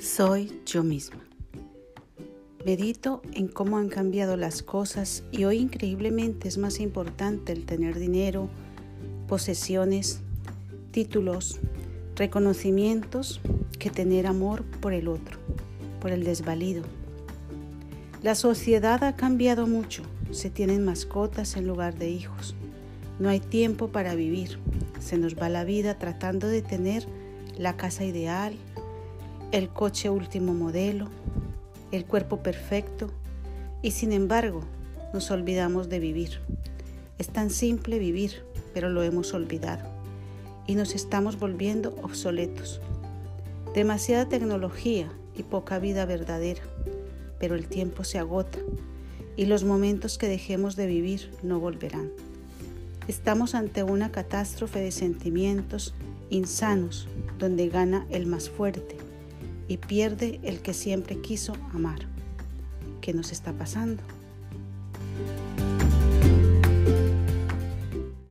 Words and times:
Soy 0.00 0.60
yo 0.66 0.82
misma. 0.82 1.20
Medito 2.64 3.22
en 3.32 3.48
cómo 3.48 3.78
han 3.78 3.88
cambiado 3.88 4.36
las 4.36 4.62
cosas 4.62 5.22
y 5.30 5.44
hoy 5.44 5.58
increíblemente 5.58 6.48
es 6.48 6.58
más 6.58 6.80
importante 6.80 7.52
el 7.52 7.64
tener 7.64 7.98
dinero, 7.98 8.48
posesiones, 9.28 10.20
títulos, 10.90 11.60
reconocimientos 12.16 13.40
que 13.78 13.90
tener 13.90 14.26
amor 14.26 14.64
por 14.64 14.92
el 14.92 15.08
otro, 15.08 15.38
por 16.00 16.10
el 16.10 16.24
desvalido. 16.24 16.82
La 18.22 18.34
sociedad 18.34 19.04
ha 19.04 19.14
cambiado 19.16 19.66
mucho, 19.66 20.02
se 20.32 20.50
tienen 20.50 20.84
mascotas 20.84 21.56
en 21.56 21.66
lugar 21.66 21.96
de 21.96 22.10
hijos. 22.10 22.56
No 23.20 23.28
hay 23.28 23.40
tiempo 23.40 23.88
para 23.88 24.14
vivir, 24.14 24.58
se 24.98 25.18
nos 25.18 25.36
va 25.36 25.48
la 25.48 25.64
vida 25.64 25.98
tratando 25.98 26.48
de 26.48 26.62
tener 26.62 27.06
la 27.56 27.76
casa 27.76 28.04
ideal, 28.04 28.56
el 29.54 29.68
coche 29.68 30.10
último 30.10 30.52
modelo, 30.52 31.10
el 31.92 32.06
cuerpo 32.06 32.42
perfecto 32.42 33.12
y 33.82 33.92
sin 33.92 34.12
embargo 34.12 34.62
nos 35.12 35.30
olvidamos 35.30 35.88
de 35.88 36.00
vivir. 36.00 36.40
Es 37.20 37.28
tan 37.28 37.50
simple 37.50 38.00
vivir, 38.00 38.44
pero 38.72 38.90
lo 38.90 39.04
hemos 39.04 39.32
olvidado 39.32 39.88
y 40.66 40.74
nos 40.74 40.96
estamos 40.96 41.38
volviendo 41.38 41.94
obsoletos. 42.02 42.80
Demasiada 43.76 44.28
tecnología 44.28 45.12
y 45.38 45.44
poca 45.44 45.78
vida 45.78 46.04
verdadera, 46.04 46.62
pero 47.38 47.54
el 47.54 47.68
tiempo 47.68 48.02
se 48.02 48.18
agota 48.18 48.58
y 49.36 49.46
los 49.46 49.62
momentos 49.62 50.18
que 50.18 50.26
dejemos 50.26 50.74
de 50.74 50.88
vivir 50.88 51.30
no 51.44 51.60
volverán. 51.60 52.10
Estamos 53.06 53.54
ante 53.54 53.84
una 53.84 54.10
catástrofe 54.10 54.80
de 54.80 54.90
sentimientos 54.90 55.94
insanos 56.28 57.06
donde 57.38 57.68
gana 57.68 58.04
el 58.10 58.26
más 58.26 58.50
fuerte 58.50 59.03
y 59.68 59.78
pierde 59.78 60.40
el 60.42 60.60
que 60.60 60.74
siempre 60.74 61.20
quiso 61.20 61.54
amar. 61.72 62.00
¿Qué 63.00 63.12
nos 63.12 63.32
está 63.32 63.52
pasando? 63.52 64.02